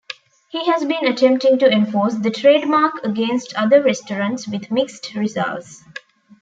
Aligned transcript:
He 0.49 0.65
has 0.65 0.83
been 0.83 1.05
attempting 1.05 1.59
to 1.59 1.69
enforce 1.71 2.15
the 2.15 2.31
trademark 2.31 3.03
against 3.05 3.53
other 3.55 3.83
restaurants 3.83 4.47
with 4.47 4.71
mixed 4.71 5.13
results. 5.13 5.83